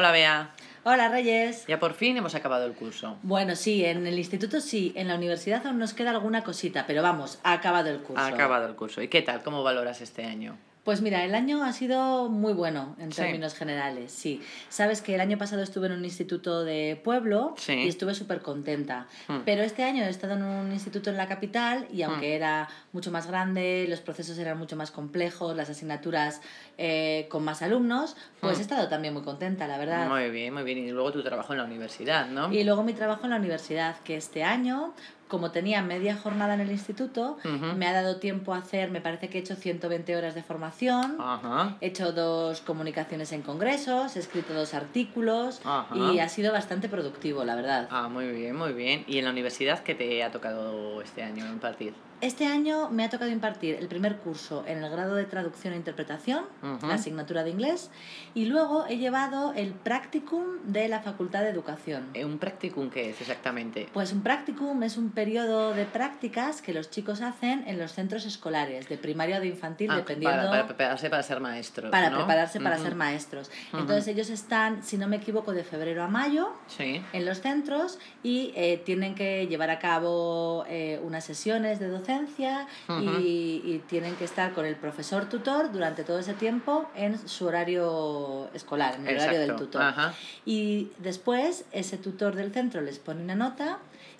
Hola, 0.00 0.12
Bea. 0.12 0.50
Hola, 0.84 1.10
Reyes. 1.10 1.66
Ya 1.66 1.78
por 1.78 1.92
fin 1.92 2.16
hemos 2.16 2.34
acabado 2.34 2.64
el 2.64 2.72
curso. 2.72 3.18
Bueno, 3.22 3.54
sí, 3.54 3.84
en 3.84 4.06
el 4.06 4.18
instituto 4.18 4.62
sí, 4.62 4.94
en 4.96 5.08
la 5.08 5.14
universidad 5.14 5.66
aún 5.66 5.78
nos 5.78 5.92
queda 5.92 6.08
alguna 6.08 6.42
cosita, 6.42 6.86
pero 6.86 7.02
vamos, 7.02 7.38
ha 7.42 7.52
acabado 7.52 7.90
el 7.90 7.98
curso. 7.98 8.22
Ha 8.22 8.28
acabado 8.28 8.66
el 8.66 8.76
curso. 8.76 9.02
¿Y 9.02 9.08
qué 9.08 9.20
tal? 9.20 9.42
¿Cómo 9.42 9.62
valoras 9.62 10.00
este 10.00 10.24
año? 10.24 10.56
Pues 10.84 11.02
mira, 11.02 11.24
el 11.24 11.34
año 11.34 11.62
ha 11.62 11.72
sido 11.74 12.30
muy 12.30 12.54
bueno 12.54 12.96
en 12.98 13.12
Sí. 13.12 13.20
términos 13.20 13.54
generales, 13.54 14.10
sí. 14.12 14.40
Sabes 14.70 15.02
que 15.02 15.14
el 15.14 15.20
año 15.20 15.36
pasado 15.36 15.62
estuve 15.62 15.88
en 15.88 15.92
un 15.92 16.04
instituto 16.06 16.64
de 16.64 16.98
pueblo 17.04 17.54
Sí. 17.58 17.74
y 17.74 17.88
estuve 17.88 18.14
súper 18.14 18.40
contenta. 18.40 19.06
Hmm. 19.28 19.40
Pero 19.44 19.62
este 19.62 19.84
año 19.84 20.04
he 20.04 20.08
estado 20.08 20.34
en 20.34 20.42
un 20.42 20.72
instituto 20.72 21.10
en 21.10 21.18
la 21.18 21.28
capital 21.28 21.86
y 21.92 22.00
aunque 22.02 22.34
era 22.34 22.68
mucho 22.92 23.10
más 23.10 23.26
grande, 23.26 23.84
los 23.90 24.00
procesos 24.00 24.38
eran 24.38 24.56
mucho 24.56 24.74
más 24.74 24.90
complejos, 24.90 25.54
las 25.54 25.68
asignaturas 25.68 26.40
eh, 26.78 27.26
con 27.30 27.44
más 27.44 27.60
alumnos, 27.60 28.16
pues 28.40 28.56
Hmm. 28.56 28.60
he 28.60 28.62
estado 28.62 28.88
también 28.88 29.12
muy 29.12 29.22
contenta, 29.22 29.68
la 29.68 29.76
verdad. 29.76 30.08
Muy 30.08 30.30
bien, 30.30 30.54
muy 30.54 30.62
bien. 30.62 30.78
Y 30.78 30.90
luego 30.92 31.12
tu 31.12 31.22
trabajo 31.22 31.52
en 31.52 31.58
la 31.58 31.64
universidad, 31.66 32.26
¿no? 32.26 32.50
Y 32.50 32.64
luego 32.64 32.82
mi 32.84 32.94
trabajo 32.94 33.24
en 33.24 33.30
la 33.30 33.36
universidad, 33.36 33.96
que 34.00 34.16
este 34.16 34.44
año, 34.44 34.94
como 35.30 35.52
tenía 35.52 35.80
media 35.80 36.16
jornada 36.16 36.52
en 36.54 36.60
el 36.60 36.70
instituto, 36.70 37.38
Ujú. 37.44 37.76
me 37.76 37.86
ha 37.86 37.92
dado 37.92 38.16
tiempo 38.16 38.52
a 38.52 38.58
hacer, 38.58 38.90
me 38.90 39.00
parece 39.00 39.28
que 39.30 39.38
he 39.38 39.40
hecho 39.40 39.54
120 39.54 40.16
horas 40.16 40.34
de 40.34 40.42
formación. 40.42 41.16
Ajá. 41.18 41.76
He 41.80 41.86
hecho 41.86 42.12
dos 42.12 42.60
comunicaciones 42.60 43.32
en 43.32 43.42
congresos, 43.42 44.16
he 44.16 44.18
escrito 44.18 44.52
dos 44.52 44.74
artículos 44.74 45.60
Ajá. 45.64 45.94
y 46.12 46.18
ha 46.18 46.28
sido 46.28 46.52
bastante 46.52 46.88
productivo, 46.88 47.44
la 47.44 47.54
verdad. 47.54 47.88
Ah, 47.90 48.08
muy 48.08 48.28
bien, 48.30 48.56
muy 48.56 48.72
bien. 48.72 49.04
¿Y 49.06 49.18
en 49.18 49.24
la 49.24 49.30
universidad 49.30 49.78
qué 49.82 49.94
te 49.94 50.22
ha 50.24 50.30
tocado 50.30 51.00
este 51.00 51.22
año 51.22 51.46
impartir? 51.46 51.94
Este 52.20 52.44
año 52.44 52.90
me 52.90 53.02
ha 53.04 53.08
tocado 53.08 53.30
impartir 53.30 53.76
el 53.76 53.88
primer 53.88 54.18
curso 54.18 54.62
en 54.66 54.84
el 54.84 54.90
grado 54.90 55.14
de 55.14 55.24
traducción 55.24 55.72
e 55.72 55.76
interpretación, 55.76 56.44
Ujú. 56.62 56.86
la 56.86 56.94
asignatura 56.96 57.44
de 57.44 57.50
inglés, 57.50 57.90
y 58.34 58.44
luego 58.44 58.84
he 58.86 58.98
llevado 58.98 59.54
el 59.54 59.70
practicum 59.72 60.42
de 60.64 60.88
la 60.88 61.00
Facultad 61.00 61.40
de 61.40 61.48
Educación. 61.48 62.10
Eh, 62.12 62.26
¿Un 62.26 62.36
practicum 62.38 62.90
qué 62.90 63.08
es 63.08 63.20
exactamente? 63.22 63.88
Pues 63.94 64.12
un 64.12 64.20
practicum 64.22 64.82
es 64.82 64.98
un 64.98 65.12
periodo 65.24 65.74
de 65.74 65.84
prácticas 65.84 66.62
que 66.62 66.72
los 66.72 66.88
chicos 66.88 67.20
hacen 67.20 67.62
en 67.68 67.78
los 67.78 67.92
centros 67.92 68.24
escolares, 68.24 68.88
de 68.88 68.96
primaria 68.96 69.36
o 69.36 69.40
de 69.40 69.48
infantil, 69.48 69.90
Ah, 69.90 69.96
dependiendo... 69.96 70.38
para, 70.38 70.50
para 70.50 70.66
prepararse 70.66 71.10
para 71.10 71.22
ser 71.22 71.40
maestros. 71.40 71.90
para 71.90 72.08
¿no? 72.08 72.16
prepararse 72.16 72.58
para 72.58 72.78
ser 72.78 72.94
maestros. 72.94 73.50
Entonces 73.74 74.08
ellos 74.08 74.30
están, 74.30 74.82
si 74.82 74.96
no 74.96 75.06
me 75.08 75.16
equivoco, 75.16 75.52
de 75.52 75.62
febrero 75.62 76.02
a 76.02 76.08
mayo 76.08 76.54
Sí. 76.68 77.02
en 77.12 77.26
los 77.26 77.42
centros 77.42 77.98
y 78.22 78.52
eh, 78.56 78.80
tienen 78.86 79.14
que 79.14 79.46
llevar 79.46 79.68
a 79.68 79.78
cabo 79.78 80.64
eh, 80.68 80.98
unas 81.02 81.22
sesiones 81.24 81.78
de 81.80 81.88
docencia 81.88 82.66
y, 82.88 83.60
y 83.62 83.82
tienen 83.88 84.14
que 84.16 84.24
estar 84.24 84.52
con 84.54 84.64
el 84.64 84.76
profesor 84.76 85.28
tutor 85.28 85.70
durante 85.70 86.02
todo 86.02 86.18
ese 86.18 86.32
tiempo 86.32 86.88
en 86.96 87.18
su 87.28 87.44
horario 87.46 88.48
escolar, 88.54 88.94
en 88.94 89.06
el 89.06 89.16
horario 89.18 89.40
del 89.40 89.56
tutor. 89.56 89.82
Ajá. 89.82 90.14
Y 90.46 90.88
después 90.98 91.66
ese 91.72 91.98
tutor 91.98 92.34
del 92.36 92.52
centro 92.54 92.80
les 92.80 92.98
pone 92.98 93.22
una 93.22 93.34
nota 93.34 93.78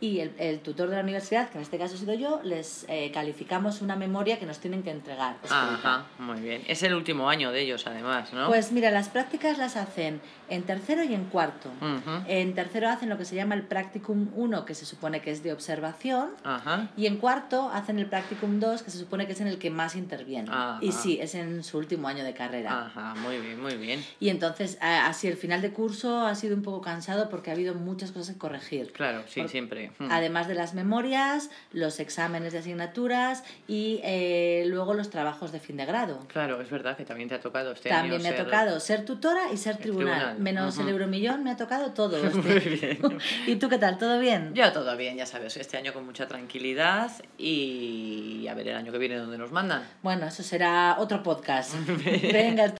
y 0.00 0.18
el, 0.18 0.32
el 0.38 0.58
tutor 0.60 0.88
de 0.90 0.96
la 0.96 1.02
universidad, 1.02 1.48
que 1.50 1.58
en 1.58 1.62
este 1.62 1.78
caso 1.78 1.94
he 1.94 1.98
sido 1.98 2.14
yo, 2.14 2.40
les 2.42 2.84
eh, 2.88 3.12
calificamos 3.14 3.82
una 3.82 3.94
memoria 3.94 4.38
que 4.40 4.46
nos 4.46 4.58
tienen 4.58 4.82
que 4.82 4.90
entregar. 4.90 5.34
escrita. 5.36 5.74
Ajá, 5.74 6.06
muy 6.18 6.40
bien. 6.40 6.62
Es 6.66 6.82
el 6.82 6.94
último 6.94 7.28
año 7.30 7.52
de 7.52 7.60
ellos, 7.62 7.86
además, 7.86 8.32
¿no? 8.32 8.48
Pues 8.48 8.72
mira, 8.72 8.90
las 8.90 9.08
prácticas 9.10 9.58
las 9.58 9.76
hacen 9.76 10.20
en 10.48 10.64
tercero 10.64 11.04
y 11.04 11.14
en 11.14 11.26
cuarto. 11.26 11.68
Ujú. 11.80 12.24
En 12.26 12.52
tercero 12.54 12.88
hacen 12.88 13.10
lo 13.10 13.16
que 13.16 13.24
se 13.24 13.36
llama 13.36 13.54
el 13.54 13.62
Practicum 13.62 14.30
1, 14.34 14.64
que 14.64 14.74
se 14.74 14.86
supone 14.86 15.20
que 15.22 15.30
es 15.30 15.44
de 15.44 15.52
observación. 15.52 16.30
Ajá. 16.42 16.88
Y 16.96 17.06
en 17.06 17.18
cuarto 17.18 17.70
hacen 17.72 18.00
el 18.00 18.06
Practicum 18.06 18.58
2, 18.58 18.82
que 18.82 18.90
se 18.90 18.98
supone 18.98 19.26
que 19.28 19.34
es 19.34 19.40
en 19.40 19.46
el 19.46 19.58
que 19.58 19.70
más 19.70 19.94
intervienen. 19.94 20.50
Ajá. 20.52 20.78
Y 20.80 20.90
sí, 20.90 21.18
es 21.20 21.36
en 21.36 21.62
su 21.62 21.78
último 21.78 22.08
año 22.08 22.24
de 22.24 22.34
carrera. 22.34 22.86
Ajá, 22.86 23.14
muy 23.14 23.38
bien, 23.38 23.60
muy 23.62 23.76
bien. 23.76 24.04
Y 24.18 24.30
entonces, 24.30 24.78
a- 24.80 25.06
así 25.06 25.28
el 25.28 25.36
final 25.36 25.62
de 25.62 25.70
curso 25.72 26.26
ha 26.26 26.34
sido 26.34 26.56
un 26.56 26.62
poco 26.62 26.80
cansado 26.80 27.28
porque 27.28 27.50
ha 27.50 27.54
habido 27.54 27.74
muchas 27.74 28.10
cosas 28.10 28.34
que 28.34 28.38
corregir. 28.40 28.92
Claro, 28.92 29.22
sí, 29.28 29.40
Por- 29.42 29.48
siempre. 29.62 29.90
Mm. 29.98 30.10
Además 30.10 30.48
de 30.48 30.54
las 30.54 30.74
memorias, 30.74 31.50
los 31.72 32.00
exámenes 32.00 32.52
de 32.52 32.58
asignaturas 32.60 33.44
y 33.68 34.00
eh, 34.02 34.64
luego 34.66 34.94
los 34.94 35.10
trabajos 35.10 35.52
de 35.52 35.60
fin 35.60 35.76
de 35.76 35.84
grado. 35.86 36.26
Claro, 36.28 36.60
es 36.60 36.70
verdad 36.70 36.96
que 36.96 37.04
también 37.04 37.28
te 37.28 37.34
ha 37.36 37.40
tocado 37.40 37.72
este 37.72 37.90
año. 37.90 38.00
También 38.02 38.22
me 38.22 38.28
ha 38.28 38.32
ser- 38.36 38.44
tocado 38.44 38.80
ser 38.80 39.04
tutora 39.04 39.52
y 39.52 39.56
ser 39.56 39.76
tribunal. 39.76 40.14
tribunal, 40.14 40.38
Menos 40.40 40.76
el 40.78 40.82
ujú. 40.84 40.90
euromillón, 40.92 41.44
me 41.44 41.50
ha 41.50 41.56
tocado 41.56 41.92
todo. 41.92 42.16
este. 42.26 42.38
Muy 42.38 42.58
bien. 42.60 43.18
¿Y 43.46 43.56
tú 43.56 43.68
qué 43.68 43.78
tal? 43.78 43.98
¿Todo 43.98 44.18
bien? 44.18 44.52
Yo 44.54 44.72
todo 44.72 44.96
bien, 44.96 45.16
ya 45.16 45.26
sabes, 45.26 45.56
este 45.56 45.76
año 45.76 45.92
con 45.92 46.04
mucha 46.04 46.26
tranquilidad 46.28 47.10
y 47.38 48.46
a 48.48 48.54
ver 48.54 48.68
el 48.68 48.76
año 48.76 48.92
que 48.92 48.98
viene 48.98 49.16
dónde 49.16 49.38
nos 49.38 49.52
mandan. 49.52 49.82
Bueno, 50.02 50.26
eso 50.26 50.42
será 50.42 50.96
otro 50.98 51.22
podcast. 51.22 51.74
Venga. 52.32 52.74